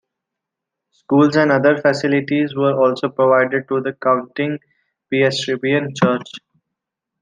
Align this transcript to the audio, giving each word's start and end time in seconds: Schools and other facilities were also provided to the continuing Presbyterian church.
Schools 0.89 1.35
and 1.35 1.51
other 1.51 1.79
facilities 1.79 2.55
were 2.55 2.73
also 2.73 3.07
provided 3.09 3.67
to 3.67 3.81
the 3.81 3.93
continuing 3.93 4.57
Presbyterian 5.11 5.93
church. 5.95 6.27